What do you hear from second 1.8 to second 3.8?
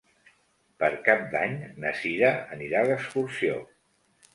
na Sira anirà d'excursió.